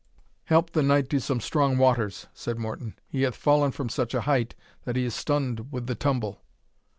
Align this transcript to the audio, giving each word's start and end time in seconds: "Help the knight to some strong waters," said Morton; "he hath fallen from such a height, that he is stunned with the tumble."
"Help 0.45 0.71
the 0.71 0.81
knight 0.81 1.11
to 1.11 1.19
some 1.19 1.39
strong 1.39 1.77
waters," 1.77 2.25
said 2.33 2.57
Morton; 2.57 2.95
"he 3.07 3.21
hath 3.21 3.35
fallen 3.35 3.69
from 3.71 3.87
such 3.87 4.15
a 4.15 4.21
height, 4.21 4.55
that 4.83 4.95
he 4.95 5.05
is 5.05 5.13
stunned 5.13 5.71
with 5.71 5.85
the 5.85 5.93
tumble." 5.93 6.41